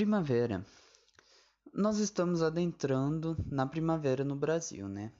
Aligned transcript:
Primavera. 0.00 0.64
Nós 1.74 1.98
estamos 1.98 2.40
adentrando 2.40 3.36
na 3.46 3.66
primavera 3.66 4.24
no 4.24 4.34
Brasil, 4.34 4.88
né? 4.88 5.12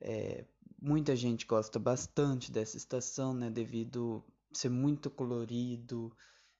É, 0.00 0.44
muita 0.82 1.14
gente 1.14 1.46
gosta 1.46 1.78
bastante 1.78 2.50
dessa 2.50 2.76
estação, 2.76 3.32
né? 3.32 3.48
Devido 3.48 4.24
ser 4.52 4.68
muito 4.68 5.08
colorido, 5.10 6.12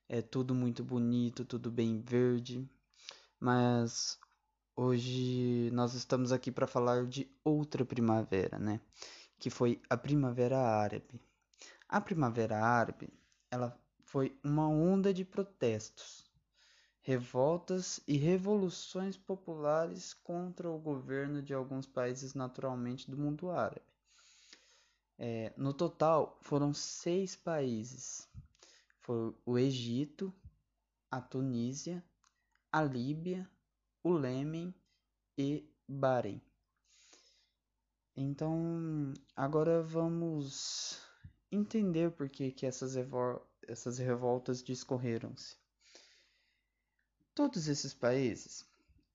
é 0.08 0.22
tudo 0.22 0.54
muito 0.54 0.84
bonito, 0.84 1.44
tudo 1.44 1.72
bem 1.72 2.00
verde. 2.00 2.70
Mas 3.40 4.16
hoje 4.76 5.72
nós 5.72 5.94
estamos 5.94 6.30
aqui 6.30 6.52
para 6.52 6.68
falar 6.68 7.04
de 7.04 7.28
outra 7.42 7.84
primavera, 7.84 8.60
né? 8.60 8.80
Que 9.40 9.50
foi 9.50 9.82
a 9.90 9.96
Primavera 9.96 10.56
Árabe. 10.56 11.20
A 11.88 12.00
Primavera 12.00 12.64
Árabe, 12.64 13.08
ela 13.50 13.76
foi 14.04 14.38
uma 14.44 14.68
onda 14.68 15.12
de 15.12 15.24
protestos 15.24 16.29
revoltas 17.10 18.00
e 18.06 18.16
revoluções 18.16 19.16
populares 19.16 20.14
contra 20.14 20.70
o 20.70 20.78
governo 20.78 21.42
de 21.42 21.52
alguns 21.52 21.84
países 21.84 22.34
naturalmente 22.34 23.10
do 23.10 23.16
mundo 23.16 23.50
árabe. 23.50 23.82
É, 25.18 25.52
no 25.56 25.74
total, 25.74 26.38
foram 26.40 26.72
seis 26.72 27.34
países: 27.34 28.28
foi 29.00 29.34
o 29.44 29.58
Egito, 29.58 30.32
a 31.10 31.20
Tunísia, 31.20 32.00
a 32.70 32.80
Líbia, 32.80 33.50
o 34.04 34.12
Lêmen 34.12 34.72
e 35.36 35.68
Bahrein. 35.88 36.40
Então, 38.16 39.12
agora 39.34 39.82
vamos 39.82 40.96
entender 41.50 42.12
por 42.12 42.28
que, 42.28 42.52
que 42.52 42.66
essas, 42.66 42.94
essas 43.66 43.98
revoltas 43.98 44.62
discorreram-se. 44.62 45.58
Todos 47.40 47.68
esses 47.68 47.94
países, 47.94 48.68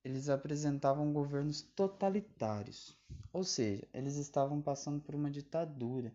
eles 0.04 0.30
apresentavam 0.30 1.14
governos 1.14 1.62
totalitários, 1.62 2.98
ou 3.32 3.44
seja, 3.44 3.88
eles 3.94 4.16
estavam 4.16 4.64
passando 4.64 5.00
por 5.00 5.14
uma 5.14 5.30
ditadura. 5.30 6.12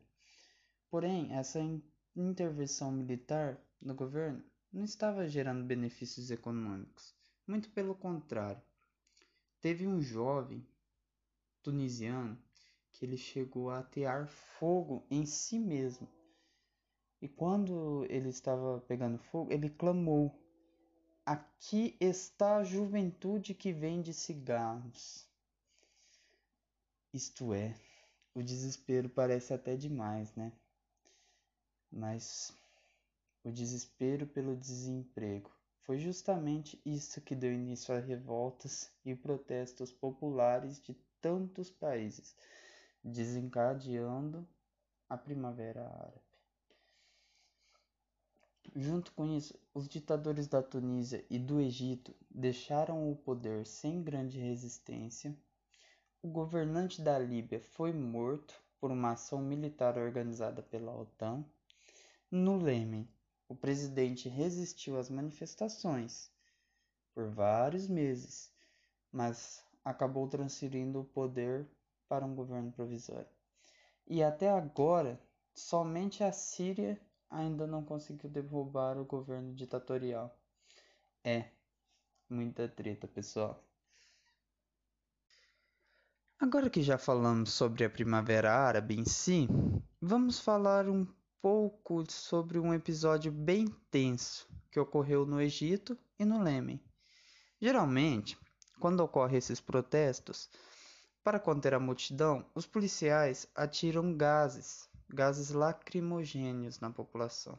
Porém, 0.91 1.33
essa 1.33 1.61
intervenção 2.17 2.91
militar 2.91 3.57
no 3.81 3.95
governo 3.95 4.43
não 4.73 4.83
estava 4.83 5.29
gerando 5.29 5.63
benefícios 5.63 6.33
econômicos, 6.33 7.15
muito 7.47 7.71
pelo 7.71 7.95
contrário. 7.95 8.61
Teve 9.61 9.87
um 9.87 10.01
jovem 10.01 10.67
tunisiano 11.63 12.37
que 12.91 13.05
ele 13.05 13.17
chegou 13.17 13.71
a 13.71 13.79
atear 13.79 14.27
fogo 14.27 15.07
em 15.09 15.25
si 15.25 15.61
mesmo. 15.61 16.09
E 17.23 17.29
quando 17.29 18.05
ele 18.11 18.31
estava 18.31 18.81
pegando 18.81 19.17
fogo, 19.17 19.53
ele 19.53 19.71
clamou 19.71 20.37
Aqui 21.31 21.97
está 22.01 22.57
a 22.57 22.65
juventude 22.65 23.55
que 23.55 23.73
vende 23.73 24.13
cigarros. 24.13 25.29
Isto 27.15 27.55
é, 27.55 27.73
o 28.35 28.43
desespero 28.43 29.09
parece 29.09 29.55
até 29.55 29.77
demais, 29.77 30.35
né? 30.35 30.53
Mas 31.89 32.53
o 33.45 33.53
desespero 33.53 34.27
pelo 34.27 34.57
desemprego 34.57 35.57
foi 35.85 36.01
justamente 36.01 36.83
isso 36.85 37.21
que 37.21 37.37
deu 37.37 37.53
início 37.53 37.95
a 37.95 38.01
revoltas 38.01 38.91
e 39.05 39.15
protestos 39.15 39.93
populares 39.93 40.83
de 40.83 40.95
tantos 41.21 41.71
países, 41.71 42.35
desencadeando 43.05 44.45
a 45.09 45.17
Primavera 45.17 45.87
Árabe. 45.87 46.30
Junto 48.77 49.13
com 49.13 49.27
isso, 49.27 49.59
os 49.75 49.89
ditadores 49.89 50.47
da 50.47 50.63
Tunísia 50.63 51.25
e 51.29 51.41
do 51.41 51.61
Egito 51.61 52.15
deixaram 52.31 53.11
o 53.11 53.17
poder 53.17 53.67
sem 53.67 54.01
grande 54.01 54.39
resistência. 54.39 55.37
O 56.23 56.29
governante 56.29 57.03
da 57.03 57.19
Líbia 57.19 57.61
foi 57.61 57.93
morto 57.93 58.55
por 58.81 58.93
uma 58.93 59.13
ação 59.13 59.41
militar 59.43 59.99
organizada 59.99 60.63
pela 60.63 60.97
OTAN. 60.97 61.45
No 62.31 62.59
Lêmen, 62.59 63.09
o 63.49 63.57
presidente 63.57 64.29
resistiu 64.29 64.97
às 64.97 65.11
manifestações 65.11 66.31
por 67.13 67.29
vários 67.29 67.89
meses, 67.89 68.53
mas 69.11 69.65
acabou 69.85 70.29
transferindo 70.29 71.01
o 71.01 71.05
poder 71.05 71.69
para 72.09 72.25
um 72.25 72.37
governo 72.37 72.71
provisório. 72.71 73.29
E 74.07 74.23
até 74.23 74.49
agora, 74.49 75.21
somente 75.53 76.23
a 76.23 76.31
Síria 76.31 77.01
ainda 77.31 77.67
não 77.67 77.85
conseguiu 77.85 78.29
derrubar 78.29 78.99
o 78.99 79.05
governo 79.05 79.55
ditatorial. 79.55 80.37
É, 81.23 81.51
muita 82.29 82.69
treta, 82.69 83.07
pessoal. 83.07 83.65
Agora 86.39 86.69
que 86.69 86.83
já 86.83 86.99
falamos 86.99 87.53
sobre 87.53 87.85
a 87.85 87.91
Primavera 87.91 88.53
Árabe 88.53 88.99
em 88.99 89.05
si, 89.05 89.47
vamos 90.01 90.41
falar 90.41 90.89
um 90.89 91.07
pouco 91.41 92.05
sobre 92.11 92.59
um 92.59 92.75
episódio 92.75 93.31
bem 93.31 93.67
tenso 93.91 94.49
que 94.71 94.81
ocorreu 94.81 95.25
no 95.25 95.41
Egito 95.41 95.97
e 96.19 96.25
no 96.25 96.43
Lêmen. 96.43 96.83
Geralmente, 97.61 98.39
quando 98.79 99.01
ocorrem 99.01 99.37
esses 99.37 99.61
protestos, 99.61 100.49
para 101.23 101.39
conter 101.39 101.75
a 101.75 101.81
multidão, 101.81 102.47
os 102.55 102.67
policiais 102.67 103.47
atiram 103.55 104.17
gases 104.17 104.90
gases 105.13 105.51
lacrimogêneos 105.51 106.81
na 106.81 106.91
população. 106.91 107.59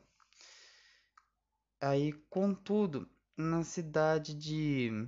Aí, 1.80 2.14
contudo, 2.30 3.10
na 3.36 3.64
cidade 3.64 4.34
de 4.34 5.08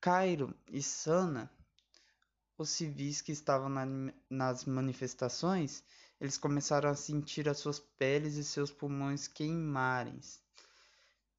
Cairo 0.00 0.54
e 0.70 0.82
Sana, 0.82 1.50
os 2.58 2.70
civis 2.70 3.20
que 3.20 3.32
estavam 3.32 3.68
na, 3.68 3.84
nas 4.28 4.64
manifestações, 4.64 5.82
eles 6.20 6.38
começaram 6.38 6.90
a 6.90 6.94
sentir 6.94 7.48
as 7.48 7.58
suas 7.58 7.80
peles 7.80 8.36
e 8.36 8.44
seus 8.44 8.70
pulmões 8.70 9.26
queimarem. 9.26 10.20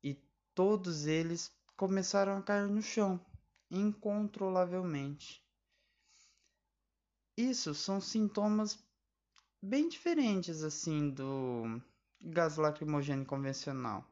E 0.03 0.15
todos 0.53 1.05
eles 1.05 1.51
começaram 1.77 2.37
a 2.37 2.41
cair 2.41 2.67
no 2.67 2.81
chão, 2.81 3.23
incontrolavelmente. 3.69 5.43
Isso 7.37 7.73
são 7.73 7.99
sintomas 7.99 8.77
bem 9.63 9.87
diferentes 9.87 10.61
assim 10.61 11.09
do 11.09 11.81
gás 12.19 12.57
lacrimogêneo 12.57 13.25
convencional. 13.25 14.05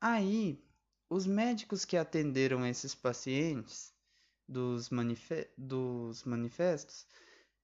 Aí, 0.00 0.64
os 1.10 1.26
médicos 1.26 1.84
que 1.84 1.94
atenderam 1.94 2.66
esses 2.66 2.94
pacientes 2.94 3.92
dos, 4.48 4.88
manife 4.88 5.46
dos 5.58 6.24
manifestos, 6.24 7.06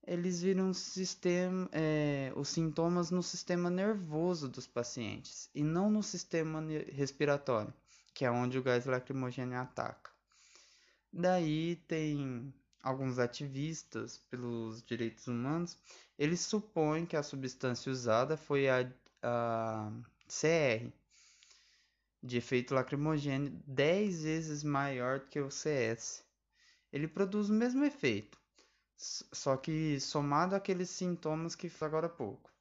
eles 0.05 0.39
viram 0.39 0.71
sistema, 0.71 1.67
é, 1.71 2.31
os 2.35 2.49
sintomas 2.49 3.09
no 3.09 3.23
sistema 3.23 3.71
nervoso 3.71 4.47
dos 4.47 4.67
pacientes 4.67 5.49
e 5.55 5.63
não 5.63 5.89
no 5.89 6.03
sistema 6.03 6.63
respiratório, 6.91 7.73
que 8.13 8.23
é 8.23 8.29
onde 8.29 8.59
o 8.59 8.63
gás 8.63 8.85
lacrimogêneo 8.85 9.57
ataca. 9.57 10.11
Daí 11.11 11.77
tem 11.87 12.53
alguns 12.81 13.19
ativistas 13.19 14.17
pelos 14.29 14.83
direitos 14.83 15.27
humanos, 15.27 15.77
eles 16.17 16.41
supõem 16.41 17.05
que 17.05 17.15
a 17.15 17.23
substância 17.23 17.91
usada 17.91 18.37
foi 18.37 18.69
a, 18.69 18.89
a 19.21 19.91
CR, 20.27 20.91
de 22.21 22.37
efeito 22.37 22.73
lacrimogêneo 22.73 23.51
10 23.65 24.23
vezes 24.23 24.63
maior 24.63 25.21
que 25.21 25.39
o 25.39 25.49
CS. 25.51 26.23
Ele 26.91 27.07
produz 27.07 27.49
o 27.49 27.53
mesmo 27.53 27.83
efeito, 27.83 28.39
só 28.95 29.55
que 29.57 29.99
somado 29.99 30.55
àqueles 30.55 30.89
sintomas 30.89 31.55
que 31.55 31.69
falei 31.69 31.89
agora 31.89 32.07
há 32.07 32.09
pouco. 32.09 32.51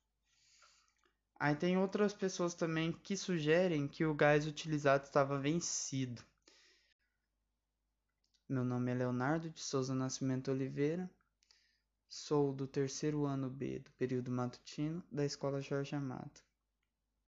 Aí 1.38 1.54
tem 1.54 1.76
outras 1.76 2.14
pessoas 2.14 2.54
também 2.54 2.92
que 2.92 3.16
sugerem 3.16 3.86
que 3.86 4.04
o 4.04 4.14
gás 4.14 4.46
utilizado 4.46 5.04
estava 5.04 5.38
vencido. 5.38 6.22
Meu 8.48 8.64
nome 8.64 8.92
é 8.92 8.94
Leonardo 8.94 9.50
de 9.50 9.60
Souza 9.60 9.92
Nascimento 9.92 10.52
Oliveira. 10.52 11.10
Sou 12.08 12.52
do 12.52 12.64
terceiro 12.64 13.26
ano 13.26 13.50
B 13.50 13.80
do 13.80 13.90
período 13.94 14.30
matutino 14.30 15.02
da 15.10 15.24
Escola 15.24 15.60
Jorge 15.60 15.96
Amado. 15.96 16.45